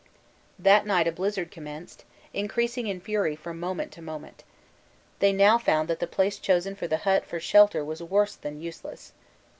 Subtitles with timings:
[0.57, 4.43] That night a blizzard commenced, increasing in fury from moment to moment.
[5.19, 8.59] They now found that the place chosen for the hut for shelter was worse than
[8.63, 9.13] useless.